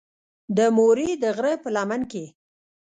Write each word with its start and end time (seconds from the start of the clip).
د 0.57 0.59
مورې 0.77 1.09
د 1.23 1.25
غرۀ 1.37 1.53
پۀ 1.61 1.69
لمن 1.75 2.01
کښې 2.11 2.25